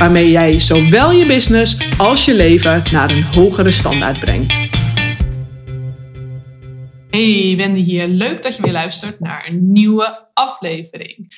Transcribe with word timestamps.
waarmee 0.00 0.30
jij 0.30 0.60
zowel 0.60 1.10
je 1.12 1.26
business 1.26 1.98
als 1.98 2.24
je 2.24 2.34
leven 2.34 2.82
naar 2.92 3.10
een 3.10 3.22
hogere 3.22 3.70
standaard 3.70 4.20
brengt. 4.20 4.68
Hey, 7.10 7.54
Wendy 7.56 7.80
hier. 7.80 8.08
Leuk 8.08 8.42
dat 8.42 8.56
je 8.56 8.62
weer 8.62 8.72
luistert 8.72 9.20
naar 9.20 9.46
een 9.48 9.72
nieuwe 9.72 10.28
aflevering. 10.34 11.32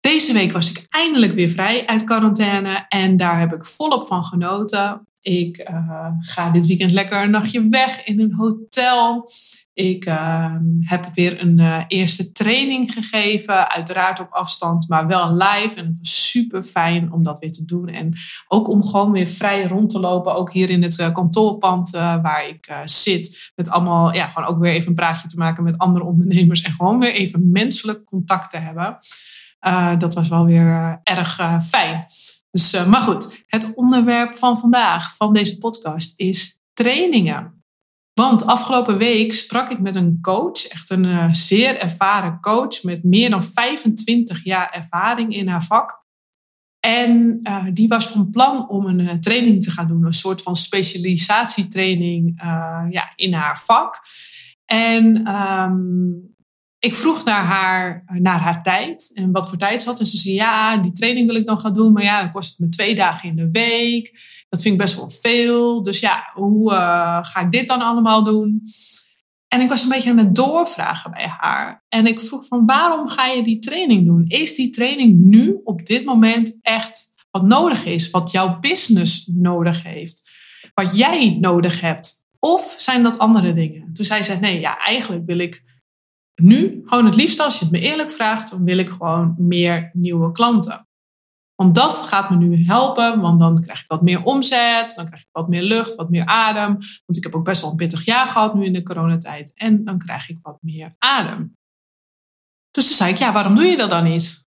Deze 0.00 0.32
week 0.32 0.52
was 0.52 0.70
ik 0.70 0.86
eindelijk 0.88 1.32
weer 1.32 1.48
vrij 1.48 1.86
uit 1.86 2.04
quarantaine 2.04 2.84
en 2.88 3.16
daar 3.16 3.40
heb 3.40 3.52
ik 3.52 3.64
volop 3.64 4.06
van 4.06 4.24
genoten. 4.24 5.06
Ik 5.24 5.68
uh, 5.70 6.06
ga 6.18 6.50
dit 6.50 6.66
weekend 6.66 6.90
lekker 6.90 7.22
een 7.22 7.30
nachtje 7.30 7.68
weg 7.68 8.04
in 8.04 8.20
een 8.20 8.34
hotel. 8.34 9.28
Ik 9.74 10.06
uh, 10.06 10.54
heb 10.80 11.08
weer 11.14 11.40
een 11.40 11.58
uh, 11.58 11.84
eerste 11.88 12.32
training 12.32 12.92
gegeven, 12.92 13.70
uiteraard 13.70 14.20
op 14.20 14.30
afstand, 14.30 14.88
maar 14.88 15.06
wel 15.06 15.36
live. 15.36 15.80
En 15.80 15.86
het 15.86 15.98
was 15.98 16.30
super 16.30 16.62
fijn 16.62 17.12
om 17.12 17.22
dat 17.22 17.38
weer 17.38 17.52
te 17.52 17.64
doen. 17.64 17.88
En 17.88 18.14
ook 18.48 18.68
om 18.68 18.82
gewoon 18.82 19.12
weer 19.12 19.26
vrij 19.26 19.66
rond 19.66 19.90
te 19.90 20.00
lopen, 20.00 20.34
ook 20.34 20.52
hier 20.52 20.70
in 20.70 20.82
het 20.82 20.98
uh, 20.98 21.12
kantoorpand 21.12 21.90
waar 21.90 22.48
ik 22.48 22.82
zit. 22.84 23.52
Met 23.54 23.70
allemaal, 23.70 24.14
ja, 24.14 24.28
gewoon 24.28 24.48
ook 24.48 24.58
weer 24.58 24.72
even 24.72 24.88
een 24.88 24.94
praatje 24.94 25.28
te 25.28 25.36
maken 25.36 25.64
met 25.64 25.78
andere 25.78 26.04
ondernemers. 26.04 26.62
En 26.62 26.72
gewoon 26.72 26.98
weer 26.98 27.12
even 27.12 27.50
menselijk 27.50 28.04
contact 28.04 28.50
te 28.50 28.58
hebben. 28.58 28.98
dat 29.98 30.14
was 30.14 30.28
wel 30.28 30.44
weer 30.44 31.00
erg 31.02 31.40
fijn. 31.62 32.04
Dus, 32.54 32.84
maar 32.86 33.00
goed, 33.00 33.44
het 33.46 33.74
onderwerp 33.74 34.36
van 34.36 34.58
vandaag, 34.58 35.16
van 35.16 35.32
deze 35.32 35.58
podcast, 35.58 36.12
is 36.16 36.60
trainingen. 36.72 37.64
Want 38.12 38.46
afgelopen 38.46 38.98
week 38.98 39.32
sprak 39.32 39.70
ik 39.70 39.80
met 39.80 39.96
een 39.96 40.18
coach, 40.20 40.66
echt 40.66 40.90
een 40.90 41.04
uh, 41.04 41.32
zeer 41.32 41.78
ervaren 41.78 42.40
coach 42.40 42.82
met 42.82 43.04
meer 43.04 43.30
dan 43.30 43.42
25 43.42 44.44
jaar 44.44 44.70
ervaring 44.70 45.34
in 45.34 45.48
haar 45.48 45.64
vak. 45.64 46.02
En 46.80 47.38
uh, 47.42 47.66
die 47.72 47.88
was 47.88 48.06
van 48.06 48.30
plan 48.30 48.68
om 48.68 48.86
een 48.86 49.20
training 49.20 49.62
te 49.62 49.70
gaan 49.70 49.88
doen, 49.88 50.06
een 50.06 50.14
soort 50.14 50.42
van 50.42 50.56
specialisatietraining 50.56 52.42
ja, 52.90 53.12
in 53.14 53.32
haar 53.32 53.60
vak. 53.60 54.00
En 54.64 55.34
um, 55.34 56.33
ik 56.84 56.94
vroeg 56.94 57.24
naar 57.24 57.44
haar, 57.44 58.04
naar 58.06 58.38
haar 58.38 58.62
tijd 58.62 59.10
en 59.14 59.32
wat 59.32 59.48
voor 59.48 59.58
tijd 59.58 59.82
ze 59.82 59.88
had. 59.88 60.00
En 60.00 60.06
ze 60.06 60.16
zei, 60.16 60.34
ja, 60.34 60.76
die 60.76 60.92
training 60.92 61.26
wil 61.26 61.36
ik 61.36 61.46
dan 61.46 61.60
gaan 61.60 61.74
doen. 61.74 61.92
Maar 61.92 62.02
ja, 62.02 62.20
dan 62.20 62.30
kost 62.30 62.48
het 62.48 62.58
me 62.58 62.68
twee 62.68 62.94
dagen 62.94 63.28
in 63.28 63.36
de 63.36 63.50
week. 63.50 64.18
Dat 64.48 64.62
vind 64.62 64.74
ik 64.74 64.80
best 64.80 64.96
wel 64.96 65.10
veel. 65.10 65.82
Dus 65.82 66.00
ja, 66.00 66.30
hoe 66.32 66.72
uh, 66.72 67.18
ga 67.22 67.40
ik 67.40 67.52
dit 67.52 67.68
dan 67.68 67.80
allemaal 67.82 68.24
doen? 68.24 68.62
En 69.48 69.60
ik 69.60 69.68
was 69.68 69.82
een 69.82 69.88
beetje 69.88 70.10
aan 70.10 70.18
het 70.18 70.34
doorvragen 70.34 71.10
bij 71.10 71.26
haar. 71.38 71.84
En 71.88 72.06
ik 72.06 72.20
vroeg 72.20 72.46
van, 72.46 72.64
waarom 72.64 73.08
ga 73.08 73.26
je 73.26 73.42
die 73.42 73.58
training 73.58 74.06
doen? 74.06 74.24
Is 74.26 74.54
die 74.54 74.70
training 74.70 75.18
nu, 75.18 75.60
op 75.64 75.86
dit 75.86 76.04
moment, 76.04 76.58
echt 76.62 77.12
wat 77.30 77.42
nodig 77.42 77.84
is? 77.84 78.10
Wat 78.10 78.30
jouw 78.30 78.58
business 78.58 79.30
nodig 79.34 79.82
heeft? 79.82 80.22
Wat 80.74 80.96
jij 80.96 81.36
nodig 81.40 81.80
hebt? 81.80 82.12
Of 82.38 82.74
zijn 82.78 83.02
dat 83.02 83.18
andere 83.18 83.52
dingen? 83.52 83.92
Toen 83.92 84.04
zei 84.04 84.22
ze, 84.22 84.34
nee, 84.34 84.60
ja, 84.60 84.78
eigenlijk 84.78 85.26
wil 85.26 85.38
ik 85.38 85.72
nu, 86.34 86.82
gewoon 86.84 87.04
het 87.04 87.16
liefst 87.16 87.40
als 87.40 87.58
je 87.58 87.64
het 87.64 87.72
me 87.72 87.80
eerlijk 87.80 88.10
vraagt, 88.10 88.50
dan 88.50 88.64
wil 88.64 88.78
ik 88.78 88.88
gewoon 88.88 89.34
meer 89.38 89.90
nieuwe 89.92 90.32
klanten. 90.32 90.88
Want 91.54 91.74
dat 91.74 91.92
gaat 91.96 92.30
me 92.30 92.36
nu 92.36 92.64
helpen, 92.64 93.20
want 93.20 93.38
dan 93.38 93.62
krijg 93.62 93.80
ik 93.80 93.88
wat 93.88 94.02
meer 94.02 94.22
omzet, 94.22 94.92
dan 94.96 95.06
krijg 95.06 95.22
ik 95.22 95.28
wat 95.32 95.48
meer 95.48 95.62
lucht, 95.62 95.94
wat 95.94 96.10
meer 96.10 96.26
adem. 96.26 96.72
Want 97.06 97.16
ik 97.16 97.22
heb 97.22 97.34
ook 97.34 97.44
best 97.44 97.60
wel 97.60 97.70
een 97.70 97.76
pittig 97.76 98.04
jaar 98.04 98.26
gehad 98.26 98.54
nu 98.54 98.64
in 98.64 98.72
de 98.72 98.82
coronatijd. 98.82 99.52
En 99.54 99.84
dan 99.84 99.98
krijg 99.98 100.28
ik 100.28 100.38
wat 100.42 100.58
meer 100.60 100.94
adem. 100.98 101.56
Dus 102.70 102.86
toen 102.86 102.96
zei 102.96 103.10
ik, 103.10 103.18
ja, 103.18 103.32
waarom 103.32 103.54
doe 103.54 103.64
je 103.64 103.76
dat 103.76 103.90
dan 103.90 104.04
niet? 104.04 104.48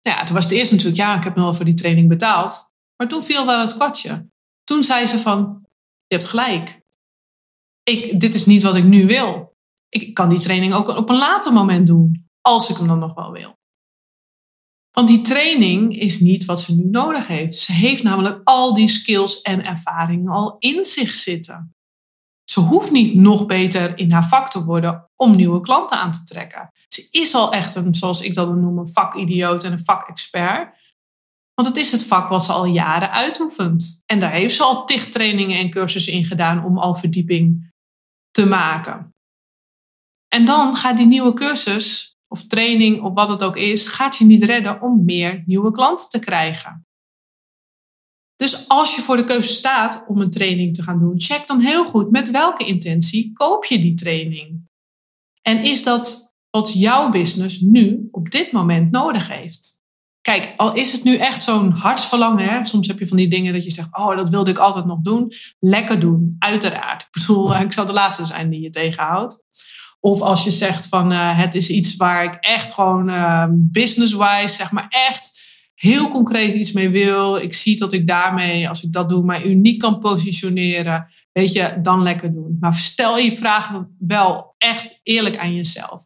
Ja, 0.00 0.24
toen 0.24 0.34
was 0.34 0.44
het 0.44 0.52
eerst 0.52 0.70
natuurlijk, 0.70 0.98
ja, 0.98 1.16
ik 1.16 1.24
heb 1.24 1.34
nog 1.34 1.56
voor 1.56 1.64
die 1.64 1.74
training 1.74 2.08
betaald. 2.08 2.72
Maar 2.96 3.08
toen 3.08 3.22
viel 3.22 3.46
wel 3.46 3.60
het 3.60 3.74
kwartje. 3.74 4.28
Toen 4.64 4.82
zei 4.82 5.06
ze 5.06 5.18
van, 5.18 5.66
je 6.06 6.14
hebt 6.16 6.28
gelijk. 6.28 6.80
Ik, 7.82 8.20
dit 8.20 8.34
is 8.34 8.46
niet 8.46 8.62
wat 8.62 8.76
ik 8.76 8.84
nu 8.84 9.06
wil 9.06 9.47
ik 9.88 10.14
kan 10.14 10.28
die 10.28 10.38
training 10.38 10.72
ook 10.72 10.88
op 10.88 11.08
een 11.08 11.18
later 11.18 11.52
moment 11.52 11.86
doen, 11.86 12.28
als 12.40 12.70
ik 12.70 12.76
hem 12.76 12.86
dan 12.86 12.98
nog 12.98 13.14
wel 13.14 13.32
wil. 13.32 13.56
Want 14.90 15.08
die 15.08 15.20
training 15.20 15.98
is 15.98 16.20
niet 16.20 16.44
wat 16.44 16.60
ze 16.60 16.74
nu 16.74 16.84
nodig 16.84 17.26
heeft. 17.26 17.58
Ze 17.58 17.72
heeft 17.72 18.02
namelijk 18.02 18.40
al 18.44 18.74
die 18.74 18.88
skills 18.88 19.40
en 19.40 19.64
ervaringen 19.64 20.32
al 20.32 20.56
in 20.58 20.84
zich 20.84 21.10
zitten. 21.10 21.74
Ze 22.44 22.60
hoeft 22.60 22.90
niet 22.90 23.14
nog 23.14 23.46
beter 23.46 23.98
in 23.98 24.12
haar 24.12 24.28
vak 24.28 24.50
te 24.50 24.64
worden 24.64 25.10
om 25.16 25.36
nieuwe 25.36 25.60
klanten 25.60 25.98
aan 25.98 26.12
te 26.12 26.24
trekken. 26.24 26.70
Ze 26.88 27.08
is 27.10 27.34
al 27.34 27.52
echt 27.52 27.74
een, 27.74 27.94
zoals 27.94 28.20
ik 28.20 28.34
dat 28.34 28.54
noem, 28.54 28.78
een 28.78 28.88
vakidioot 28.88 29.64
en 29.64 29.72
een 29.72 29.84
vakexpert. 29.84 30.76
Want 31.54 31.68
het 31.68 31.76
is 31.76 31.92
het 31.92 32.04
vak 32.04 32.28
wat 32.28 32.44
ze 32.44 32.52
al 32.52 32.64
jaren 32.64 33.10
uitoefent. 33.10 34.02
En 34.06 34.20
daar 34.20 34.32
heeft 34.32 34.54
ze 34.54 34.62
al 34.62 34.84
tig 34.84 35.08
trainingen 35.08 35.58
en 35.58 35.70
cursussen 35.70 36.12
in 36.12 36.24
gedaan 36.24 36.64
om 36.64 36.78
al 36.78 36.94
verdieping 36.94 37.72
te 38.30 38.46
maken. 38.46 39.14
En 40.28 40.44
dan 40.44 40.76
gaat 40.76 40.96
die 40.96 41.06
nieuwe 41.06 41.32
cursus 41.32 42.16
of 42.28 42.46
training 42.46 43.02
of 43.02 43.14
wat 43.14 43.28
het 43.28 43.42
ook 43.42 43.56
is, 43.56 43.86
gaat 43.86 44.16
je 44.16 44.24
niet 44.24 44.42
redden 44.42 44.82
om 44.82 45.04
meer 45.04 45.42
nieuwe 45.46 45.72
klanten 45.72 46.08
te 46.08 46.18
krijgen. 46.18 46.86
Dus 48.36 48.68
als 48.68 48.94
je 48.94 49.02
voor 49.02 49.16
de 49.16 49.24
keuze 49.24 49.48
staat 49.48 50.04
om 50.06 50.20
een 50.20 50.30
training 50.30 50.74
te 50.74 50.82
gaan 50.82 50.98
doen, 50.98 51.20
check 51.20 51.46
dan 51.46 51.60
heel 51.60 51.84
goed 51.84 52.10
met 52.10 52.30
welke 52.30 52.64
intentie 52.64 53.32
koop 53.32 53.64
je 53.64 53.78
die 53.78 53.94
training. 53.94 54.68
En 55.42 55.62
is 55.62 55.82
dat 55.82 56.36
wat 56.50 56.72
jouw 56.72 57.08
business 57.08 57.60
nu 57.60 58.08
op 58.10 58.30
dit 58.30 58.52
moment 58.52 58.90
nodig 58.90 59.28
heeft? 59.28 59.78
Kijk, 60.20 60.54
al 60.56 60.74
is 60.74 60.92
het 60.92 61.04
nu 61.04 61.16
echt 61.16 61.42
zo'n 61.42 61.70
hartsverlangen, 61.70 62.44
hè? 62.44 62.64
soms 62.64 62.86
heb 62.86 62.98
je 62.98 63.06
van 63.06 63.16
die 63.16 63.28
dingen 63.28 63.52
dat 63.52 63.64
je 63.64 63.70
zegt, 63.70 63.96
oh, 63.96 64.16
dat 64.16 64.28
wilde 64.28 64.50
ik 64.50 64.58
altijd 64.58 64.84
nog 64.84 65.00
doen. 65.00 65.32
Lekker 65.58 66.00
doen, 66.00 66.36
uiteraard. 66.38 67.02
Ik 67.02 67.08
bedoel, 67.10 67.56
ik 67.60 67.72
zal 67.72 67.86
de 67.86 67.92
laatste 67.92 68.24
zijn 68.24 68.50
die 68.50 68.60
je 68.60 68.70
tegenhoudt. 68.70 69.44
Of 70.08 70.20
als 70.20 70.44
je 70.44 70.50
zegt 70.50 70.86
van 70.86 71.12
uh, 71.12 71.38
het 71.38 71.54
is 71.54 71.68
iets 71.68 71.96
waar 71.96 72.24
ik 72.24 72.34
echt 72.34 72.72
gewoon 72.72 73.10
uh, 73.10 73.44
business-wise, 73.50 74.54
zeg 74.54 74.72
maar 74.72 74.86
echt 74.88 75.40
heel 75.74 76.08
concreet 76.08 76.54
iets 76.54 76.72
mee 76.72 76.90
wil. 76.90 77.36
Ik 77.36 77.54
zie 77.54 77.78
dat 77.78 77.92
ik 77.92 78.06
daarmee, 78.06 78.68
als 78.68 78.82
ik 78.82 78.92
dat 78.92 79.08
doe, 79.08 79.24
mij 79.24 79.44
uniek 79.44 79.78
kan 79.78 79.98
positioneren. 79.98 81.08
Weet 81.32 81.52
je, 81.52 81.78
dan 81.82 82.02
lekker 82.02 82.32
doen. 82.32 82.56
Maar 82.60 82.74
stel 82.74 83.18
je 83.18 83.32
vragen 83.32 83.96
wel 83.98 84.54
echt 84.58 85.00
eerlijk 85.02 85.38
aan 85.38 85.54
jezelf. 85.54 86.04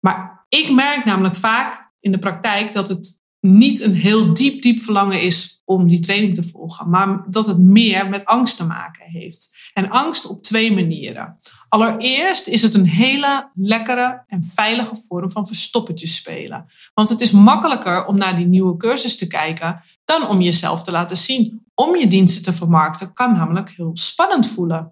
Maar 0.00 0.46
ik 0.48 0.70
merk 0.70 1.04
namelijk 1.04 1.36
vaak 1.36 1.90
in 2.00 2.12
de 2.12 2.18
praktijk 2.18 2.72
dat 2.72 2.88
het 2.88 3.21
niet 3.46 3.80
een 3.80 3.94
heel 3.94 4.34
diep, 4.34 4.62
diep 4.62 4.80
verlangen 4.82 5.22
is 5.22 5.62
om 5.64 5.88
die 5.88 6.00
training 6.00 6.34
te 6.34 6.42
volgen, 6.42 6.90
maar 6.90 7.24
dat 7.30 7.46
het 7.46 7.58
meer 7.58 8.08
met 8.08 8.24
angst 8.24 8.56
te 8.56 8.66
maken 8.66 9.04
heeft. 9.04 9.56
En 9.72 9.90
angst 9.90 10.26
op 10.26 10.42
twee 10.42 10.74
manieren. 10.74 11.36
Allereerst 11.68 12.46
is 12.46 12.62
het 12.62 12.74
een 12.74 12.86
hele 12.86 13.50
lekkere 13.54 14.24
en 14.26 14.44
veilige 14.44 15.02
vorm 15.06 15.30
van 15.30 15.46
verstoppertjes 15.46 16.16
spelen. 16.16 16.66
Want 16.94 17.08
het 17.08 17.20
is 17.20 17.30
makkelijker 17.30 18.06
om 18.06 18.18
naar 18.18 18.36
die 18.36 18.46
nieuwe 18.46 18.76
cursus 18.76 19.16
te 19.16 19.26
kijken 19.26 19.82
dan 20.04 20.28
om 20.28 20.40
jezelf 20.40 20.82
te 20.82 20.90
laten 20.90 21.16
zien. 21.16 21.66
Om 21.74 21.96
je 21.96 22.06
diensten 22.06 22.42
te 22.42 22.52
vermarkten 22.52 23.12
kan 23.12 23.32
namelijk 23.32 23.70
heel 23.70 23.90
spannend 23.92 24.48
voelen. 24.48 24.88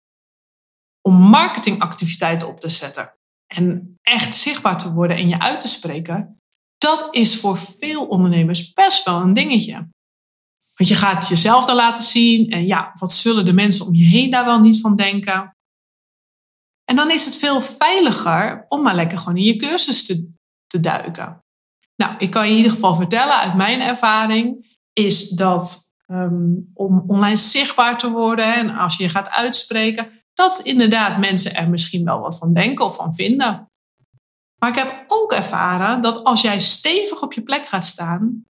Om 1.00 1.14
marketingactiviteiten 1.14 2.48
op 2.48 2.60
te 2.60 2.70
zetten 2.70 3.14
en 3.46 3.98
echt 4.02 4.34
zichtbaar 4.34 4.78
te 4.78 4.92
worden 4.92 5.16
en 5.16 5.28
je 5.28 5.38
uit 5.38 5.60
te 5.60 5.68
spreken, 5.68 6.39
dat 6.80 7.08
is 7.10 7.36
voor 7.36 7.56
veel 7.58 8.06
ondernemers 8.06 8.72
best 8.72 9.04
wel 9.04 9.20
een 9.20 9.32
dingetje. 9.32 9.74
Want 10.74 10.88
je 10.90 10.94
gaat 10.94 11.28
jezelf 11.28 11.64
dan 11.64 11.76
laten 11.76 12.04
zien 12.04 12.50
en 12.50 12.66
ja, 12.66 12.90
wat 12.94 13.12
zullen 13.12 13.44
de 13.44 13.52
mensen 13.52 13.86
om 13.86 13.94
je 13.94 14.04
heen 14.04 14.30
daar 14.30 14.44
wel 14.44 14.60
niet 14.60 14.80
van 14.80 14.96
denken? 14.96 15.56
En 16.84 16.96
dan 16.96 17.10
is 17.10 17.24
het 17.24 17.36
veel 17.36 17.60
veiliger 17.60 18.64
om 18.68 18.82
maar 18.82 18.94
lekker 18.94 19.18
gewoon 19.18 19.36
in 19.36 19.44
je 19.44 19.56
cursus 19.56 20.04
te, 20.04 20.32
te 20.66 20.80
duiken. 20.80 21.44
Nou, 21.96 22.14
ik 22.18 22.30
kan 22.30 22.44
je 22.44 22.50
in 22.50 22.56
ieder 22.56 22.72
geval 22.72 22.96
vertellen 22.96 23.36
uit 23.36 23.54
mijn 23.54 23.80
ervaring, 23.80 24.76
is 24.92 25.28
dat 25.28 25.92
ehm, 26.06 26.54
om 26.74 27.04
online 27.06 27.36
zichtbaar 27.36 27.98
te 27.98 28.10
worden 28.10 28.54
en 28.54 28.70
als 28.70 28.96
je 28.96 29.02
je 29.02 29.08
gaat 29.08 29.30
uitspreken, 29.30 30.10
dat 30.34 30.60
inderdaad 30.60 31.18
mensen 31.18 31.54
er 31.54 31.70
misschien 31.70 32.04
wel 32.04 32.20
wat 32.20 32.38
van 32.38 32.52
denken 32.52 32.84
of 32.84 32.96
van 32.96 33.14
vinden. 33.14 33.69
Maar 34.60 34.70
ik 34.70 34.76
heb 34.76 35.04
ook 35.06 35.32
ervaren 35.32 36.00
dat 36.00 36.24
als 36.24 36.40
jij 36.40 36.60
stevig 36.60 37.22
op 37.22 37.32
je 37.32 37.42
plek 37.42 37.66
gaat 37.66 37.84
staan 37.84 38.44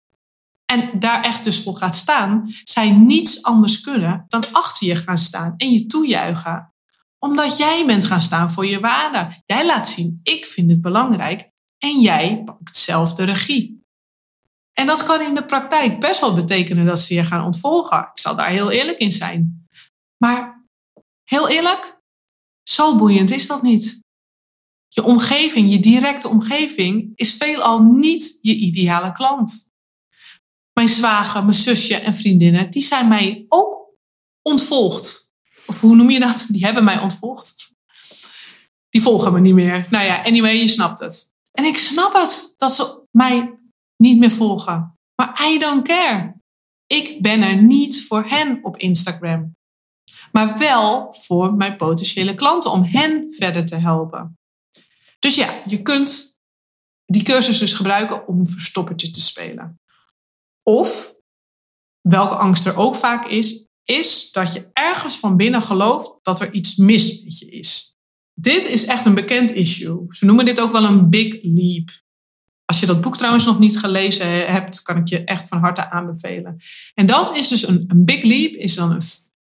en 0.66 1.00
daar 1.00 1.24
echt 1.24 1.44
dus 1.44 1.64
voor 1.64 1.76
gaat 1.76 1.96
staan, 1.96 2.56
zij 2.64 2.92
niets 2.92 3.44
anders 3.44 3.82
kunnen 3.82 4.26
dan 4.28 4.44
achter 4.52 4.88
je 4.88 4.96
gaan 4.96 5.18
staan 5.18 5.54
en 5.58 5.72
je 5.72 5.86
toejuichen. 5.86 6.74
Omdat 7.18 7.58
jij 7.58 7.86
bent 7.86 8.06
gaan 8.06 8.22
staan 8.22 8.52
voor 8.52 8.66
je 8.66 8.80
waarde. 8.80 9.42
Jij 9.46 9.66
laat 9.66 9.88
zien, 9.88 10.20
ik 10.24 10.46
vind 10.46 10.72
het 10.72 10.82
belangrijk 10.82 11.50
en 11.78 12.00
jij 12.00 12.42
pakt 12.46 12.78
zelf 12.78 13.14
de 13.14 13.24
regie. 13.24 13.84
En 14.74 14.88
dat 14.88 15.04
kan 15.04 15.22
in 15.22 15.36
de 15.36 15.46
praktijk 15.46 16.00
best 16.00 16.20
wel 16.20 16.34
betekenen 16.34 16.86
dat 16.86 17.00
ze 17.00 17.14
je 17.14 17.24
gaan 17.24 17.46
ontvolgen. 17.46 18.00
Ik 18.00 18.20
zal 18.20 18.36
daar 18.36 18.50
heel 18.50 18.72
eerlijk 18.72 18.98
in 18.98 19.12
zijn. 19.12 19.68
Maar 20.18 20.66
heel 21.24 21.50
eerlijk, 21.50 21.98
zo 22.64 22.96
boeiend 22.96 23.32
is 23.32 23.48
dat 23.48 23.62
niet. 23.62 24.02
Je 25.00 25.06
omgeving, 25.06 25.72
je 25.72 25.80
directe 25.80 26.28
omgeving, 26.28 27.12
is 27.16 27.34
veelal 27.34 27.84
niet 27.84 28.38
je 28.42 28.56
ideale 28.56 29.12
klant. 29.12 29.72
Mijn 30.74 30.88
zwager, 30.88 31.42
mijn 31.44 31.58
zusje 31.58 31.96
en 31.96 32.14
vriendinnen, 32.14 32.72
die 32.72 32.82
zijn 32.82 33.08
mij 33.08 33.46
ook 33.48 33.96
ontvolgd. 34.42 35.34
Of 35.68 35.82
hoe 35.82 35.96
noem 35.96 36.10
je 36.10 36.20
dat? 36.20 36.48
Die 36.50 36.66
hebben 36.66 36.84
mij 36.84 37.00
ontvolgd. 37.00 37.74
Die 38.90 39.02
volgen 39.02 39.34
me 39.34 39.40
niet 39.40 39.54
meer. 39.54 39.88
Nou 39.90 40.06
ja, 40.06 40.22
anyway, 40.24 40.56
je 40.56 40.68
snapt 40.68 41.00
het. 41.00 41.34
En 41.52 41.66
ik 41.66 41.78
snap 41.78 42.14
het 42.14 42.54
dat 42.58 42.76
ze 42.76 43.06
mij 43.12 43.60
niet 43.98 44.20
meer 44.20 44.32
volgen. 44.32 44.98
Maar 45.16 45.50
I 45.52 45.60
don't 45.60 45.88
care. 45.88 46.36
Ik 46.88 47.22
ben 47.22 47.42
er 47.42 47.62
niet 47.62 48.06
voor 48.08 48.24
hen 48.24 48.64
op 48.64 48.78
Instagram. 48.78 49.56
Maar 50.32 50.58
wel 50.58 51.14
voor 51.14 51.54
mijn 51.54 51.76
potentiële 51.76 52.36
klanten 52.36 52.72
om 52.72 52.84
hen 52.84 53.34
verder 53.38 53.66
te 53.66 53.76
helpen. 53.76 54.39
Dus 55.20 55.36
ja, 55.36 55.62
je 55.66 55.82
kunt 55.82 56.40
die 57.06 57.24
cursus 57.24 57.60
dus 57.60 57.74
gebruiken 57.74 58.28
om 58.28 58.48
verstoppertje 58.48 59.10
te 59.10 59.22
spelen. 59.22 59.80
Of, 60.64 61.14
welke 62.02 62.36
angst 62.36 62.66
er 62.66 62.78
ook 62.78 62.96
vaak 62.96 63.28
is, 63.28 63.68
is 63.84 64.32
dat 64.32 64.54
je 64.54 64.70
ergens 64.74 65.18
van 65.18 65.38
binnen 65.38 65.62
gelooft 65.62 66.18
dat 66.22 66.42
er 66.42 66.54
iets 66.54 66.76
mis 66.76 67.24
met 67.24 67.40
je 67.40 67.50
is. 67.50 67.98
Dit 68.34 68.66
is 68.66 68.86
echt 68.86 69.06
een 69.06 69.14
bekend 69.14 69.52
issue. 69.52 70.06
Ze 70.10 70.26
noemen 70.26 70.46
dit 70.46 70.62
ook 70.62 70.72
wel 70.72 70.86
een 70.86 71.10
big 71.10 71.38
leap. 71.42 71.90
Als 72.66 72.80
je 72.80 72.86
dat 72.86 73.02
boek 73.02 73.18
trouwens 73.18 73.46
nog 73.46 73.60
niet 73.60 73.80
gelezen 73.80 74.52
hebt, 74.52 74.82
kan 74.82 74.98
ik 74.98 75.08
je 75.08 75.24
echt 75.24 75.48
van 75.48 75.60
harte 75.60 75.90
aanbevelen. 75.90 76.58
En 76.94 77.06
dat 77.06 77.38
is 77.38 77.48
dus 77.48 77.68
een, 77.68 77.84
een 77.88 78.06
big 78.06 78.24
leap, 78.24 78.54
is 78.54 78.76
dan 78.76 78.92
een, 78.92 79.02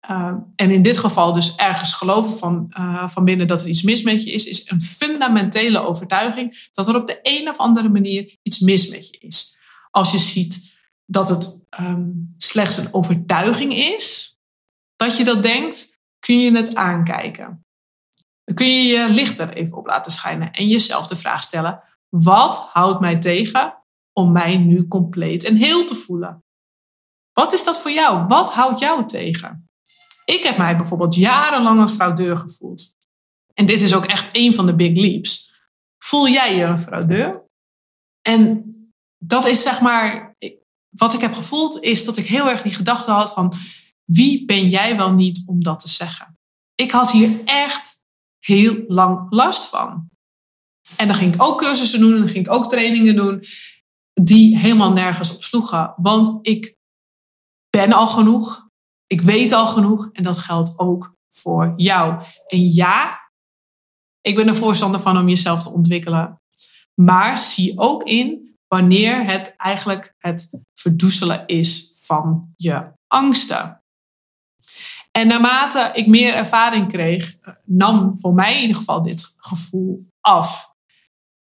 uh, 0.10 0.34
en 0.56 0.72
in 0.72 0.82
dit 0.82 0.98
geval 0.98 1.34
dus 1.34 1.56
ergens 1.56 1.94
geloven 1.94 2.38
van, 2.38 2.74
uh, 2.80 3.08
van 3.08 3.26
binnen 3.26 3.48
dat 3.48 3.62
er 3.62 3.68
iets 3.68 3.82
mis 3.82 4.04
met 4.04 4.24
je 4.24 4.32
is, 4.32 4.46
is 4.46 4.70
een 4.70 4.82
fundamentele 4.82 5.80
overtuiging 5.80 6.70
dat 6.74 6.88
er 6.88 6.96
op 6.96 7.08
de 7.08 7.20
een 7.22 7.50
of 7.50 7.58
andere 7.58 7.90
manier 7.90 8.38
iets 8.44 8.60
mis 8.60 8.88
met 8.88 9.08
je 9.08 9.18
is. 9.18 9.60
Als 9.92 10.12
je 10.12 10.18
ziet 10.18 10.78
dat 11.06 11.30
het 11.30 11.64
um, 11.80 12.34
slechts 12.38 12.78
een 12.78 12.94
overtuiging 12.94 13.74
is, 13.74 14.40
dat 14.96 15.18
je 15.18 15.24
dat 15.24 15.44
denkt, 15.44 16.00
kun 16.20 16.40
je 16.40 16.56
het 16.56 16.76
aankijken. 16.76 17.66
Dan 18.44 18.56
kun 18.56 18.68
je 18.68 18.84
je 18.84 19.10
licht 19.10 19.40
er 19.40 19.54
even 19.54 19.78
op 19.78 19.86
laten 19.86 20.12
schijnen 20.12 20.52
en 20.52 20.68
jezelf 20.68 21.08
de 21.08 21.16
vraag 21.16 21.44
stellen: 21.44 21.84
wat 22.10 22.70
houdt 22.72 23.00
mij 23.00 23.20
tegen 23.20 23.84
om 24.14 24.32
mij 24.32 24.58
nu 24.58 24.88
compleet 24.88 25.44
en 25.44 25.56
heel 25.56 25.86
te 25.86 25.96
voelen? 25.96 26.44
Wat 27.34 27.54
is 27.54 27.64
dat 27.64 27.82
voor 27.82 27.92
jou? 27.92 28.28
Wat 28.28 28.54
houdt 28.54 28.80
jou 28.80 29.06
tegen? 29.06 29.70
Ik 30.26 30.44
heb 30.44 30.58
mij 30.58 30.78
bijvoorbeeld 30.78 31.16
jarenlang 31.16 31.82
een 31.82 31.90
fraudeur 31.90 32.38
gevoeld. 32.38 32.96
En 33.54 33.66
dit 33.66 33.82
is 33.82 33.96
ook 33.96 34.06
echt 34.06 34.30
een 34.32 34.54
van 34.54 34.66
de 34.66 34.76
big 34.76 34.96
leaps. 34.96 35.54
Voel 35.98 36.30
jij 36.30 36.56
je 36.56 36.64
een 36.64 36.80
fraudeur? 36.80 37.44
En 38.22 38.74
dat 39.18 39.46
is 39.46 39.62
zeg 39.62 39.82
maar, 39.82 40.36
wat 40.90 41.14
ik 41.14 41.22
heb 41.22 41.34
gevoeld 41.34 41.84
is 41.84 42.06
dat 42.06 42.18
ik 42.18 42.28
heel 42.28 42.50
erg 42.50 42.62
die 42.62 42.74
gedachte 42.74 43.12
had 43.12 43.34
van 43.34 43.54
wie 44.04 44.46
ben 44.46 44.70
jij 44.70 44.98
wel 44.98 45.12
niet 45.12 45.44
om 45.46 45.64
dat 45.64 45.80
te 45.80 45.90
zeggen? 45.90 46.38
Ik 46.76 46.92
had 46.92 47.12
hier 47.12 47.44
echt 47.46 48.06
heel 48.40 48.84
lang 48.88 49.26
last 49.30 49.66
van. 49.66 50.10
En 50.96 51.08
dan 51.08 51.16
ging 51.16 51.34
ik 51.34 51.44
ook 51.44 51.60
cursussen 51.60 52.00
doen 52.00 52.14
en 52.14 52.20
dan 52.20 52.30
ging 52.30 52.46
ik 52.46 52.54
ook 52.54 52.70
trainingen 52.70 53.16
doen 53.16 53.44
die 54.14 54.58
helemaal 54.58 54.92
nergens 54.92 55.36
op 55.36 55.44
sloegen. 55.44 55.94
Want 55.98 56.48
ik 56.48 56.76
ben 57.70 57.94
al 57.94 58.08
genoeg, 58.08 58.65
ik 59.08 59.22
weet 59.22 59.52
al 59.52 59.68
genoeg 59.68 60.10
en 60.12 60.24
dat 60.24 60.38
geldt 60.38 60.80
ook 60.80 61.16
voor 61.30 61.74
jou. 61.76 62.24
En 62.48 62.60
ja, 62.70 63.20
ik 64.22 64.36
ben 64.36 64.48
er 64.48 64.56
voorstander 64.56 65.02
van 65.02 65.18
om 65.18 65.30
jezelf 65.30 65.64
te 65.64 65.72
ontwikkelen. 65.72 66.42
Maar 67.02 67.40
zie 67.40 67.78
ook 67.80 68.04
in 68.04 68.58
wanneer 68.68 69.26
het 69.26 69.54
eigenlijk 69.58 70.14
het 70.18 70.60
verdoezelen 70.74 71.44
is 71.46 71.92
van 71.96 72.54
je 72.56 72.92
angsten. 73.08 73.84
En 75.12 75.28
naarmate 75.28 75.92
ik 75.94 76.08
meer 76.08 76.34
ervaring 76.34 76.92
kreeg, 76.92 77.38
nam 77.66 78.18
voor 78.18 78.34
mij 78.34 78.56
in 78.56 78.62
ieder 78.62 78.76
geval 78.76 79.02
dit 79.02 79.34
gevoel 79.38 80.08
af. 80.22 80.75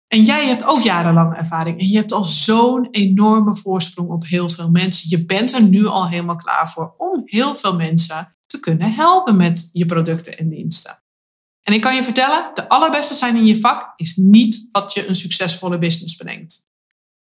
En 0.09 0.23
jij 0.23 0.47
hebt 0.47 0.63
ook 0.63 0.81
jarenlang 0.81 1.37
ervaring 1.37 1.79
en 1.79 1.87
je 1.87 1.95
hebt 1.95 2.11
al 2.11 2.23
zo'n 2.23 2.87
enorme 2.91 3.55
voorsprong 3.55 4.09
op 4.09 4.25
heel 4.25 4.49
veel 4.49 4.69
mensen. 4.69 5.09
Je 5.09 5.25
bent 5.25 5.53
er 5.53 5.63
nu 5.63 5.85
al 5.85 6.07
helemaal 6.07 6.35
klaar 6.35 6.69
voor 6.71 6.93
om 6.97 7.21
heel 7.25 7.55
veel 7.55 7.75
mensen 7.75 8.35
te 8.45 8.59
kunnen 8.59 8.93
helpen 8.93 9.37
met 9.37 9.69
je 9.71 9.85
producten 9.85 10.37
en 10.37 10.49
diensten. 10.49 11.03
En 11.61 11.73
ik 11.73 11.81
kan 11.81 11.95
je 11.95 12.03
vertellen, 12.03 12.51
de 12.53 12.69
allerbeste 12.69 13.13
zijn 13.13 13.35
in 13.35 13.45
je 13.45 13.59
vak 13.59 13.93
is 13.95 14.15
niet 14.15 14.67
wat 14.71 14.93
je 14.93 15.07
een 15.07 15.15
succesvolle 15.15 15.77
business 15.77 16.15
brengt. 16.15 16.67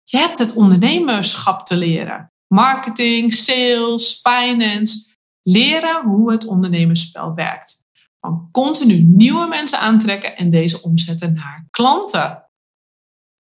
Je 0.02 0.16
hebt 0.16 0.38
het 0.38 0.54
ondernemerschap 0.54 1.66
te 1.66 1.76
leren. 1.76 2.32
Marketing, 2.48 3.32
sales, 3.32 4.20
finance. 4.22 5.14
Leren 5.42 6.04
hoe 6.04 6.32
het 6.32 6.46
ondernemersspel 6.46 7.34
werkt. 7.34 7.84
Van 8.20 8.48
continu 8.50 9.02
nieuwe 9.02 9.46
mensen 9.46 9.80
aantrekken 9.80 10.36
en 10.36 10.50
deze 10.50 10.82
omzetten 10.82 11.32
naar 11.32 11.66
klanten. 11.70 12.45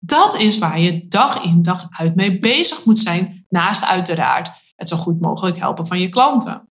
Dat 0.03 0.36
is 0.36 0.57
waar 0.57 0.80
je 0.80 1.07
dag 1.07 1.44
in 1.44 1.62
dag 1.62 1.88
uit 1.89 2.15
mee 2.15 2.39
bezig 2.39 2.86
moet 2.86 3.00
zijn, 3.00 3.45
naast 3.50 3.83
uiteraard 3.83 4.50
het 4.75 4.89
zo 4.89 4.95
goed 4.95 5.21
mogelijk 5.21 5.57
helpen 5.57 5.88
van 5.88 6.00
je 6.00 6.09
klanten. 6.09 6.69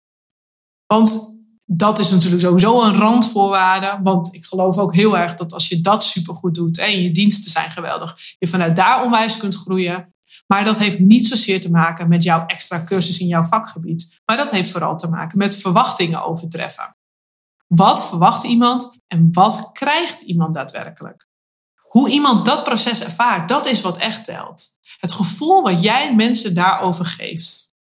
Want 0.87 1.41
dat 1.67 1.99
is 1.99 2.11
natuurlijk 2.11 2.43
sowieso 2.43 2.83
een 2.83 2.95
randvoorwaarde. 2.95 4.01
Want 4.03 4.35
ik 4.35 4.45
geloof 4.45 4.79
ook 4.79 4.95
heel 4.95 5.19
erg 5.19 5.35
dat 5.35 5.53
als 5.53 5.69
je 5.69 5.81
dat 5.81 6.05
supergoed 6.05 6.55
doet 6.55 6.79
en 6.79 7.01
je 7.01 7.11
diensten 7.11 7.51
zijn 7.51 7.71
geweldig, 7.71 8.17
je 8.39 8.49
vanuit 8.49 8.77
daar 8.77 9.05
onwijs 9.05 9.37
kunt 9.37 9.57
groeien. 9.57 10.15
Maar 10.47 10.65
dat 10.65 10.79
heeft 10.79 10.99
niet 10.99 11.27
zozeer 11.27 11.61
te 11.61 11.71
maken 11.71 12.09
met 12.09 12.23
jouw 12.23 12.47
extra 12.47 12.85
cursus 12.85 13.19
in 13.19 13.27
jouw 13.27 13.43
vakgebied. 13.43 14.21
Maar 14.25 14.37
dat 14.37 14.51
heeft 14.51 14.71
vooral 14.71 14.97
te 14.97 15.09
maken 15.09 15.39
met 15.39 15.57
verwachtingen 15.57 16.25
overtreffen. 16.25 16.97
Wat 17.67 18.09
verwacht 18.09 18.45
iemand 18.45 18.99
en 19.07 19.29
wat 19.33 19.71
krijgt 19.73 20.21
iemand 20.21 20.55
daadwerkelijk? 20.55 21.31
Hoe 21.93 22.11
iemand 22.11 22.45
dat 22.47 22.65
proces 22.65 23.05
ervaart, 23.05 23.49
dat 23.49 23.67
is 23.67 23.81
wat 23.81 23.99
echt 23.99 24.25
telt. 24.25 24.67
Het 24.99 25.13
gevoel 25.13 25.63
wat 25.63 25.83
jij 25.83 26.15
mensen 26.15 26.55
daarover 26.55 27.05
geeft. 27.05 27.73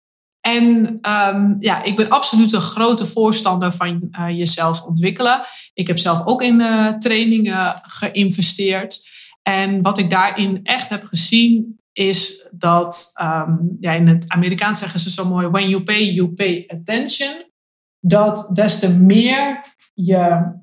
En 0.41 0.65
um, 1.11 1.57
ja, 1.59 1.83
ik 1.83 1.97
ben 1.97 2.09
absoluut 2.09 2.53
een 2.53 2.61
grote 2.61 3.07
voorstander 3.07 3.73
van 3.73 4.09
uh, 4.19 4.29
jezelf 4.39 4.83
ontwikkelen. 4.83 5.43
Ik 5.75 5.87
heb 5.87 5.99
zelf 5.99 6.27
ook 6.27 6.43
in 6.43 6.61
uh, 6.61 6.89
trainingen 6.89 7.81
geïnvesteerd. 7.83 9.09
En 9.43 9.83
wat 9.83 9.99
ik 9.99 10.11
daarin 10.11 10.61
echt 10.63 10.89
heb 10.89 11.05
gezien, 11.05 11.81
is 11.93 12.49
dat 12.51 13.11
um, 13.23 13.77
ja, 13.81 13.93
in 13.93 14.09
het 14.09 14.25
Amerikaans 14.29 14.79
zeggen 14.79 15.01
ze 15.01 15.11
zo 15.11 15.25
mooi: 15.25 15.49
when 15.49 15.69
you 15.69 15.83
pay, 15.83 16.11
you 16.11 16.29
pay 16.29 16.65
attention. 16.69 17.49
Dat 18.01 18.51
des 18.53 18.79
te 18.79 18.97
meer 18.97 19.61
je 19.95 20.59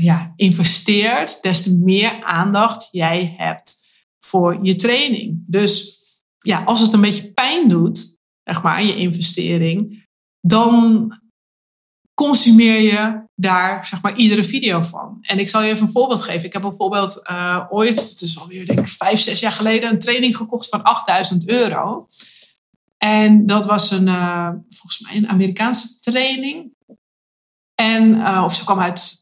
ja, 0.00 0.32
investeert, 0.36 1.42
des 1.42 1.62
te 1.62 1.78
meer 1.78 2.22
aandacht 2.22 2.88
jij 2.90 3.34
hebt 3.36 3.82
voor 4.20 4.58
je 4.62 4.74
training. 4.74 5.44
Dus 5.46 6.00
ja, 6.38 6.62
als 6.64 6.80
het 6.80 6.92
een 6.92 7.00
beetje 7.00 7.32
pijn 7.32 7.68
doet, 7.68 8.18
zeg 8.44 8.62
maar, 8.62 8.84
je 8.84 8.96
investering, 8.96 10.06
dan 10.40 11.10
consumeer 12.14 12.80
je 12.80 13.24
daar 13.34 13.86
zeg 13.86 14.02
maar 14.02 14.16
iedere 14.16 14.44
video 14.44 14.82
van. 14.82 15.18
En 15.20 15.38
ik 15.38 15.48
zal 15.48 15.62
je 15.62 15.70
even 15.70 15.86
een 15.86 15.92
voorbeeld 15.92 16.22
geven. 16.22 16.44
Ik 16.44 16.52
heb 16.52 16.62
bijvoorbeeld 16.62 17.28
uh, 17.30 17.66
ooit, 17.70 18.10
het 18.10 18.20
is 18.20 18.40
alweer 18.40 18.66
denk 18.66 18.78
ik 18.78 18.88
vijf, 18.88 19.20
zes 19.20 19.40
jaar 19.40 19.52
geleden, 19.52 19.90
een 19.90 19.98
training 19.98 20.36
gekocht 20.36 20.68
van 20.68 20.82
8000 20.82 21.48
euro. 21.48 22.06
En 22.98 23.46
dat 23.46 23.66
was 23.66 23.90
een, 23.90 24.06
uh, 24.06 24.48
volgens 24.68 25.00
mij 25.00 25.16
een 25.16 25.28
Amerikaanse 25.28 26.00
training. 26.00 26.72
En, 27.74 28.14
uh, 28.14 28.42
of 28.44 28.54
ze 28.54 28.64
kwam 28.64 28.80
uit 28.80 29.21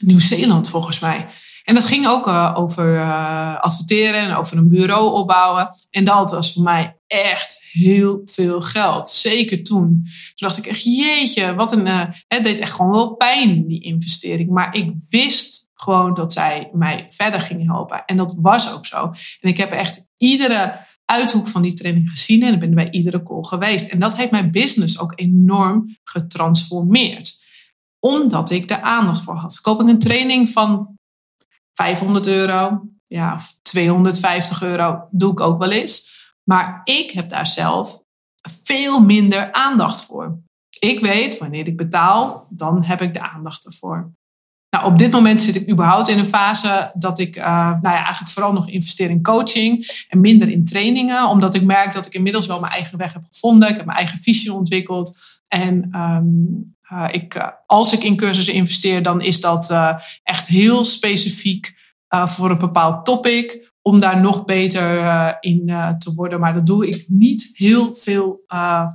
Nieuw-Zeeland 0.00 0.68
volgens 0.68 0.98
mij. 0.98 1.28
En 1.64 1.74
dat 1.74 1.84
ging 1.84 2.06
ook 2.06 2.26
uh, 2.26 2.50
over 2.54 2.94
uh, 2.94 3.56
adverteren 3.60 4.20
en 4.20 4.34
over 4.34 4.56
een 4.56 4.68
bureau 4.68 5.12
opbouwen. 5.12 5.68
En 5.90 6.04
dat 6.04 6.30
was 6.30 6.52
voor 6.52 6.62
mij 6.62 6.96
echt 7.06 7.68
heel 7.72 8.20
veel 8.24 8.60
geld. 8.60 9.10
Zeker 9.10 9.62
toen. 9.62 9.88
Toen 9.88 10.08
dacht 10.34 10.56
ik 10.56 10.66
echt, 10.66 10.82
jeetje, 10.82 11.54
wat 11.54 11.72
een. 11.72 11.86
Uh, 11.86 12.04
het 12.28 12.44
deed 12.44 12.58
echt 12.60 12.72
gewoon 12.72 12.92
wel 12.92 13.14
pijn, 13.14 13.66
die 13.66 13.82
investering. 13.82 14.50
Maar 14.50 14.74
ik 14.74 14.92
wist 15.08 15.70
gewoon 15.74 16.14
dat 16.14 16.32
zij 16.32 16.70
mij 16.72 17.04
verder 17.08 17.40
ging 17.40 17.66
helpen. 17.66 18.04
En 18.04 18.16
dat 18.16 18.38
was 18.40 18.72
ook 18.72 18.86
zo. 18.86 19.02
En 19.40 19.48
ik 19.48 19.56
heb 19.56 19.72
echt 19.72 20.10
iedere 20.16 20.86
uithoek 21.04 21.48
van 21.48 21.62
die 21.62 21.74
training 21.74 22.10
gezien 22.10 22.42
en 22.42 22.52
ik 22.52 22.60
ben 22.60 22.74
bij 22.74 22.90
iedere 22.90 23.22
call 23.22 23.42
geweest. 23.42 23.90
En 23.90 23.98
dat 23.98 24.16
heeft 24.16 24.30
mijn 24.30 24.50
business 24.50 24.98
ook 24.98 25.12
enorm 25.16 25.98
getransformeerd. 26.04 27.42
Omdat 28.06 28.50
ik 28.50 28.70
er 28.70 28.80
aandacht 28.80 29.22
voor 29.22 29.34
had. 29.34 29.60
Koop 29.60 29.80
ik 29.80 29.88
een 29.88 29.98
training 29.98 30.48
van 30.48 30.98
500 31.72 32.26
euro, 32.26 32.82
ja, 33.06 33.40
250 33.62 34.62
euro, 34.62 35.08
doe 35.10 35.32
ik 35.32 35.40
ook 35.40 35.58
wel 35.58 35.70
eens. 35.70 36.12
Maar 36.42 36.80
ik 36.84 37.10
heb 37.10 37.28
daar 37.28 37.46
zelf 37.46 38.02
veel 38.64 39.00
minder 39.00 39.52
aandacht 39.52 40.04
voor. 40.04 40.38
Ik 40.78 41.00
weet, 41.00 41.38
wanneer 41.38 41.66
ik 41.66 41.76
betaal, 41.76 42.46
dan 42.50 42.82
heb 42.84 43.02
ik 43.02 43.14
de 43.14 43.20
aandacht 43.20 43.66
ervoor. 43.66 44.12
Nou, 44.70 44.86
op 44.86 44.98
dit 44.98 45.12
moment 45.12 45.40
zit 45.40 45.54
ik 45.54 45.70
überhaupt 45.70 46.08
in 46.08 46.18
een 46.18 46.24
fase 46.24 46.90
dat 46.94 47.18
ik 47.18 47.36
uh, 47.36 47.44
nou 47.44 47.80
ja, 47.82 48.04
eigenlijk 48.04 48.30
vooral 48.30 48.52
nog 48.52 48.68
investeer 48.68 49.10
in 49.10 49.22
coaching 49.22 50.04
en 50.08 50.20
minder 50.20 50.48
in 50.48 50.64
trainingen. 50.64 51.28
Omdat 51.28 51.54
ik 51.54 51.62
merk 51.62 51.92
dat 51.92 52.06
ik 52.06 52.14
inmiddels 52.14 52.46
wel 52.46 52.60
mijn 52.60 52.72
eigen 52.72 52.98
weg 52.98 53.12
heb 53.12 53.24
gevonden. 53.30 53.68
Ik 53.68 53.76
heb 53.76 53.86
mijn 53.86 53.98
eigen 53.98 54.18
visie 54.18 54.52
ontwikkeld. 54.52 55.18
En 55.48 55.96
um, 55.96 56.73
uh, 56.92 57.08
ik, 57.10 57.34
uh, 57.34 57.48
als 57.66 57.92
ik 57.92 58.02
in 58.02 58.16
cursussen 58.16 58.54
investeer, 58.54 59.02
dan 59.02 59.20
is 59.20 59.40
dat 59.40 59.74
echt 60.22 60.46
heel 60.46 60.84
specifiek 60.84 61.82
voor 62.08 62.50
een 62.50 62.58
bepaald 62.58 63.04
topic. 63.04 63.72
Om 63.82 63.98
daar 63.98 64.20
nog 64.20 64.44
beter 64.44 65.36
in 65.40 65.66
te 65.98 66.14
worden. 66.14 66.40
Maar 66.40 66.54
dat 66.54 66.66
doe 66.66 66.88
ik 66.88 67.04
niet 67.08 67.50
heel 67.52 67.94
veel 67.94 68.44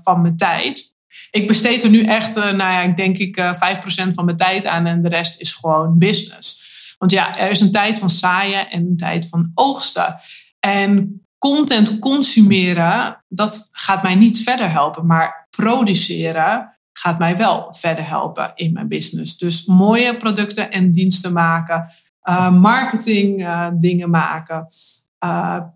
van 0.03 0.22
mijn 0.22 0.38
tijd. 0.38 0.89
Ik 1.31 1.48
besteed 1.48 1.84
er 1.84 1.89
nu 1.89 2.03
echt, 2.03 2.36
nou 2.36 2.58
ja, 2.58 2.81
ik 2.81 2.98
denk 2.98 3.17
ik 3.17 3.38
uh, 3.38 3.69
eh, 3.72 3.77
5% 4.10 4.13
van 4.13 4.25
mijn 4.25 4.38
tijd 4.38 4.65
aan 4.65 4.86
en 4.86 5.01
de 5.01 5.10
rest 5.10 5.41
is 5.41 5.53
gewoon 5.53 5.98
business. 5.98 6.67
Want 6.98 7.12
ja, 7.12 7.38
er 7.38 7.50
is 7.50 7.60
een 7.60 7.72
tijd 7.72 8.00
van 8.00 8.10
saaien 8.10 8.69
en 8.69 8.86
een 8.86 8.98
tijd 8.98 9.27
van 9.27 9.51
oogsten. 9.53 10.15
En 10.60 11.22
content 11.38 12.00
consumeren, 12.00 13.24
dat 13.27 13.69
gaat 13.72 14.03
mij 14.03 14.15
niet 14.15 14.43
verder 14.43 14.72
helpen. 14.72 15.05
Maar 15.05 15.48
produceren 15.50 16.78
gaat 16.99 17.19
mij 17.19 17.37
wel 17.37 17.73
verder 17.73 18.07
helpen 18.07 18.51
in 18.55 18.73
mijn 18.73 18.87
business. 18.87 19.37
Dus 19.37 19.65
mooie 19.65 20.17
producten 20.17 20.71
en 20.71 20.91
diensten 20.91 21.33
maken, 21.33 21.91
uh, 22.23 22.51
marketing 22.51 23.47
dingen 23.79 24.09
maken, 24.09 24.65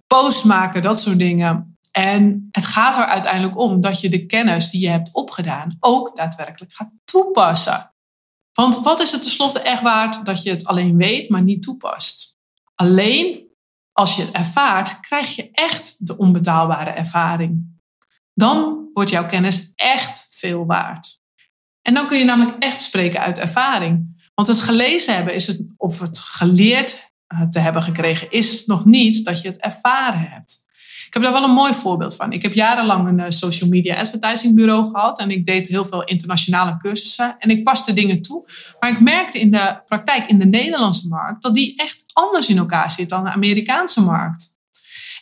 posts 0.08 0.44
maken, 0.44 0.82
dat 0.82 1.00
soort 1.00 1.18
dingen. 1.18 1.78
En 1.92 2.48
het 2.52 2.66
gaat 2.66 2.96
er 2.96 3.06
uiteindelijk 3.06 3.58
om 3.58 3.82
dat 3.82 4.02
je 4.02 4.10
de 4.10 4.26
kennis 4.26 4.70
die 4.70 4.82
je 4.82 4.90
hebt 4.90 5.14
opgedaan 5.14 5.78
ook 5.80 6.16
daadwerkelijk 6.16 6.74
gaat 6.74 6.92
toepassen. 7.04 7.94
Want 8.54 8.84
wat 8.84 9.02
is 9.02 9.12
het 9.12 9.22
tenslotte 9.22 9.62
echt 9.62 9.82
waard 9.82 10.26
dat 10.26 10.44
je 10.44 10.50
het 10.50 10.66
alleen 10.66 10.98
weet, 10.98 11.30
maar 11.30 11.42
niet 11.42 11.64
toepast? 11.64 12.38
Alleen 12.76 13.48
als 13.92 14.16
je 14.16 14.22
het 14.22 14.32
ervaart, 14.32 15.00
krijg 15.00 15.36
je 15.36 15.52
echt 15.52 16.08
de 16.08 16.18
onbetaalbare 16.18 16.90
ervaring. 16.90 17.82
Dan 18.34 18.90
wordt 18.94 19.10
jouw 19.10 19.26
kennis 19.26 19.72
echt 19.76 20.28
veel 20.44 20.66
waard. 20.66 21.20
En 21.82 21.94
dan 21.94 22.08
kun 22.08 22.18
je 22.18 22.26
namelijk 22.26 22.58
echt 22.60 22.82
spreken 22.82 23.20
uit 23.20 23.40
ervaring. 23.40 24.22
Want 24.36 24.48
het 24.48 24.62
gelezen 24.62 25.16
hebben 25.16 25.34
is 25.34 25.48
het, 25.48 25.64
of 25.78 26.00
het 26.00 26.20
geleerd 26.20 27.12
eh, 27.28 27.42
te 27.42 27.60
hebben 27.60 27.84
gekregen, 27.84 28.32
is 28.32 28.66
nog 28.66 28.86
niet 28.86 29.26
dat 29.26 29.42
je 29.42 29.48
het 29.48 29.60
ervaren 29.60 30.20
hebt. 30.20 30.62
Ik 31.08 31.14
heb 31.14 31.32
daar 31.32 31.42
wel 31.42 31.50
een 31.50 31.56
mooi 31.56 31.74
voorbeeld 31.74 32.16
van. 32.16 32.32
Ik 32.32 32.42
heb 32.42 32.54
jarenlang 32.54 33.08
een 33.08 33.20
eh, 33.20 33.30
social 33.30 33.70
media 33.70 33.96
advertising 33.96 34.56
bureau 34.56 34.86
gehad 34.86 35.20
en 35.20 35.32
ik 35.32 35.46
deed 35.46 35.68
heel 35.68 35.86
veel 35.86 36.04
internationale 36.04 36.78
cursussen 36.78 37.36
en 37.40 37.50
ik 37.50 37.64
paste 37.64 37.94
dingen 37.94 38.22
toe. 38.22 38.50
Maar 38.80 38.90
ik 38.90 39.00
merkte 39.00 39.40
in 39.40 39.52
de 39.52 39.82
praktijk 39.86 40.28
in 40.28 40.38
de 40.38 40.46
Nederlandse 40.46 41.08
markt 41.08 41.42
dat 41.42 41.56
die 41.56 41.76
echt 41.76 42.04
anders 42.14 42.50
in 42.50 42.58
elkaar 42.58 42.92
zit 42.92 43.10
dan 43.10 43.24
de 43.24 43.32
Amerikaanse 43.32 44.02
markt. 44.02 44.58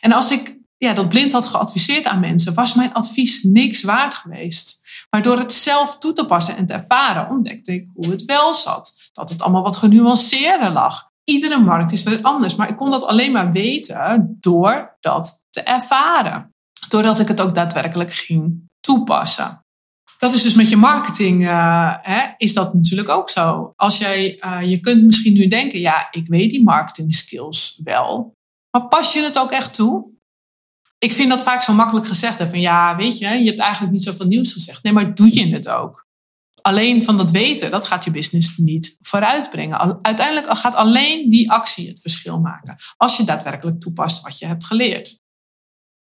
En 0.00 0.12
als 0.12 0.30
ik 0.30 0.60
ja, 0.78 0.92
dat 0.92 1.08
blind 1.08 1.32
had 1.32 1.46
geadviseerd 1.46 2.06
aan 2.06 2.20
mensen, 2.20 2.54
was 2.54 2.74
mijn 2.74 2.92
advies 2.92 3.42
niks 3.42 3.82
waard 3.82 4.14
geweest. 4.14 4.81
Maar 5.14 5.22
door 5.22 5.38
het 5.38 5.52
zelf 5.52 5.98
toe 5.98 6.12
te 6.12 6.26
passen 6.26 6.56
en 6.56 6.66
te 6.66 6.72
ervaren, 6.72 7.28
ontdekte 7.28 7.72
ik 7.72 7.88
hoe 7.94 8.10
het 8.10 8.24
wel 8.24 8.54
zat. 8.54 8.94
Dat 9.12 9.30
het 9.30 9.42
allemaal 9.42 9.62
wat 9.62 9.76
genuanceerder 9.76 10.70
lag 10.70 11.10
iedere 11.24 11.58
markt 11.58 11.92
is 11.92 12.02
weer 12.02 12.22
anders. 12.22 12.54
Maar 12.54 12.68
ik 12.68 12.76
kon 12.76 12.90
dat 12.90 13.06
alleen 13.06 13.32
maar 13.32 13.52
weten 13.52 14.36
door 14.40 14.96
dat 15.00 15.44
te 15.50 15.60
ervaren. 15.60 16.54
Doordat 16.88 17.18
ik 17.18 17.28
het 17.28 17.40
ook 17.40 17.54
daadwerkelijk 17.54 18.12
ging 18.12 18.62
toepassen. 18.80 19.60
Dat 20.18 20.32
is 20.32 20.42
dus 20.42 20.54
met 20.54 20.68
je 20.68 20.76
marketing, 20.76 21.42
uh, 21.42 21.94
hè, 22.02 22.20
is 22.36 22.54
dat 22.54 22.74
natuurlijk 22.74 23.08
ook 23.08 23.30
zo. 23.30 23.72
Als 23.76 23.98
jij, 23.98 24.42
uh, 24.44 24.70
je 24.70 24.80
kunt 24.80 25.02
misschien 25.02 25.32
nu 25.32 25.48
denken, 25.48 25.80
ja, 25.80 26.08
ik 26.10 26.26
weet 26.26 26.50
die 26.50 26.62
marketing 26.62 27.14
skills 27.14 27.80
wel. 27.84 28.32
Maar 28.70 28.88
pas 28.88 29.12
je 29.12 29.22
het 29.22 29.38
ook 29.38 29.50
echt 29.50 29.74
toe? 29.74 30.10
Ik 31.02 31.12
vind 31.12 31.30
dat 31.30 31.42
vaak 31.42 31.62
zo 31.62 31.72
makkelijk 31.72 32.06
gezegd. 32.06 32.38
Hè, 32.38 32.48
van 32.48 32.60
ja, 32.60 32.96
weet 32.96 33.18
je, 33.18 33.28
je 33.28 33.46
hebt 33.46 33.60
eigenlijk 33.60 33.92
niet 33.92 34.02
zoveel 34.02 34.26
nieuws 34.26 34.52
gezegd. 34.52 34.82
Nee, 34.82 34.92
maar 34.92 35.14
doe 35.14 35.34
je 35.34 35.46
het 35.46 35.68
ook? 35.68 36.10
alleen 36.62 37.02
van 37.02 37.16
dat 37.16 37.30
weten, 37.30 37.70
dat 37.70 37.86
gaat 37.86 38.04
je 38.04 38.10
business 38.10 38.56
niet 38.56 38.96
vooruitbrengen. 39.00 40.04
Uiteindelijk 40.04 40.56
gaat 40.58 40.74
alleen 40.74 41.30
die 41.30 41.50
actie 41.50 41.88
het 41.88 42.00
verschil 42.00 42.40
maken. 42.40 42.76
Als 42.96 43.16
je 43.16 43.24
daadwerkelijk 43.24 43.80
toepast 43.80 44.22
wat 44.22 44.38
je 44.38 44.46
hebt 44.46 44.64
geleerd. 44.64 45.20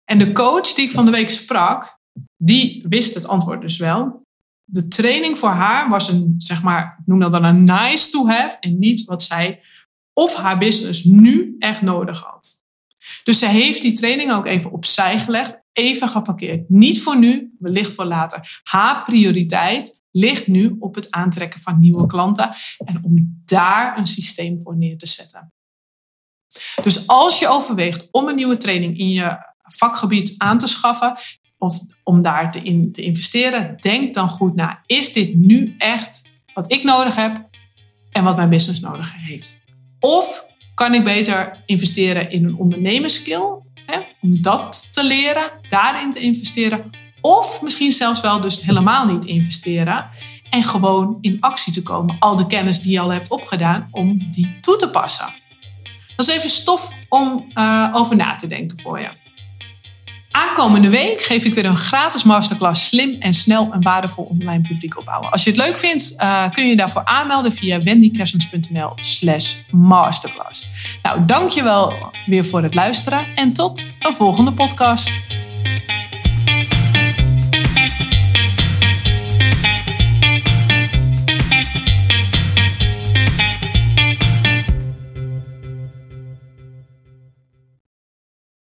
En 0.03 0.17
de 0.17 0.31
coach 0.31 0.73
die 0.73 0.85
ik 0.85 0.91
van 0.91 1.05
de 1.05 1.12
week 1.12 1.29
sprak, 1.29 2.00
die 2.38 2.85
wist 2.88 3.13
het 3.13 3.27
antwoord 3.27 3.62
dus 3.62 3.77
wel. 3.77 4.21
De 4.63 4.88
training 4.88 5.38
voor 5.38 5.50
haar 5.50 5.89
was 5.89 6.09
een, 6.09 6.35
zeg 6.38 6.62
maar, 6.62 7.01
noem 7.05 7.19
dat 7.19 7.31
dan 7.31 7.43
een 7.43 7.63
nice 7.63 8.09
to 8.09 8.27
have 8.27 8.57
en 8.59 8.79
niet 8.79 9.03
wat 9.03 9.23
zij 9.23 9.62
of 10.13 10.35
haar 10.35 10.57
business 10.57 11.03
nu 11.03 11.55
echt 11.59 11.81
nodig 11.81 12.21
had. 12.21 12.62
Dus 13.24 13.39
ze 13.39 13.48
heeft 13.48 13.82
die 13.82 13.94
training 13.94 14.32
ook 14.32 14.46
even 14.46 14.72
opzij 14.72 15.20
gelegd, 15.20 15.62
even 15.72 16.10
geparkeerd. 16.10 16.70
Niet 16.70 17.01
voor 17.01 17.18
nu, 17.18 17.56
wellicht 17.60 17.94
voor 17.94 18.06
later. 18.06 18.62
Haar 18.63 19.03
prioriteit 19.03 20.01
ligt 20.12 20.48
nu 20.48 20.75
op 20.80 20.96
het 20.96 21.12
aantrekken 21.12 21.62
van 21.62 21.80
nieuwe 21.80 22.06
klanten 22.06 22.56
en 22.77 23.03
om 23.03 23.42
daar 23.46 23.98
een 23.98 24.08
systeem 24.08 24.60
voor 24.60 24.77
neer 24.77 24.98
te 24.98 25.08
zetten. 25.08 25.53
Dus 26.84 27.08
als 27.08 27.39
je 27.39 27.48
overweegt 27.48 28.08
om 28.12 28.27
een 28.27 28.36
nieuwe 28.36 28.58
training 28.58 28.98
in 28.98 29.10
je 29.10 29.38
vakgebied 29.60 30.36
aan 30.38 30.58
te 30.58 30.68
schaffen 30.68 31.15
of 31.58 31.80
om 32.03 32.22
daar 32.22 32.51
te, 32.51 32.89
te 32.92 33.01
investeren, 33.01 33.77
denk 33.80 34.13
dan 34.13 34.30
goed 34.30 34.56
na. 34.56 34.84
Is 34.86 35.13
dit 35.13 35.36
nu 35.36 35.74
echt 35.77 36.30
wat 36.53 36.72
ik 36.72 36.84
nodig 36.84 37.15
heb 37.15 37.50
en 38.12 38.24
wat 38.24 38.36
mijn 38.36 38.50
business 38.50 38.80
nodig 38.80 39.13
heeft? 39.15 39.62
Of 40.00 40.46
kan 40.74 40.94
ik 40.94 41.03
beter 41.03 41.63
investeren 41.65 42.32
in 42.32 42.46
een 42.46 42.56
ondernemerskill, 42.56 43.62
hè, 43.86 44.00
om 44.22 44.42
dat 44.42 44.89
te 44.92 45.03
leren, 45.03 45.51
daarin 45.68 46.12
te 46.12 46.20
investeren, 46.20 46.89
of 47.22 47.62
misschien 47.62 47.92
zelfs 47.92 48.22
wel 48.22 48.42
dus 48.42 48.62
helemaal 48.62 49.06
niet 49.06 49.25
investeren 49.25 50.10
en 50.50 50.63
gewoon 50.63 51.18
in 51.22 51.38
actie 51.39 51.74
te 51.74 51.84
komen. 51.84 52.15
Al 52.20 52.36
de 52.36 52.48
kennis 52.48 52.82
die 52.82 52.92
je 52.92 53.00
al 53.00 53.12
hebt 53.12 53.30
opgedaan, 53.30 53.88
om 53.92 54.32
die 54.32 54.58
toe 54.62 54.75
te 54.75 54.89
passen. 54.89 55.34
Dat 56.15 56.27
is 56.27 56.36
even 56.36 56.50
stof 56.50 56.94
om 57.10 57.51
uh, 57.56 57.89
over 57.94 58.15
na 58.15 58.36
te 58.36 58.48
denken 58.48 58.80
voor 58.80 59.00
je. 59.00 59.10
Aankomende 60.34 60.90
week 60.90 61.22
geef 61.22 61.46
ik 61.46 61.54
weer 61.54 61.66
een 61.66 61.78
gratis 61.78 62.24
masterclass 62.24 62.88
slim 62.88 63.16
en 63.20 63.34
snel 63.34 63.70
een 63.72 63.82
waardevol 63.82 64.24
online 64.24 64.62
publiek 64.62 64.98
opbouwen. 64.98 65.32
Als 65.32 65.44
je 65.44 65.50
het 65.50 65.60
leuk 65.60 65.78
vindt, 65.78 66.13
uh, 66.18 66.50
kun 66.50 66.68
je 66.68 66.75
daarvoor 66.75 67.06
aanmelden 67.06 67.52
via 67.52 67.84
wendykersens.nl 67.84 68.92
slash 68.96 69.56
masterclass. 69.72 70.68
Nou, 71.02 71.25
dankjewel 71.25 72.12
weer 72.25 72.46
voor 72.46 72.63
het 72.63 72.75
luisteren 72.75 73.34
en 73.36 73.50
tot 73.50 73.90
een 74.00 74.13
volgende 74.13 74.54
podcast. 74.54 75.10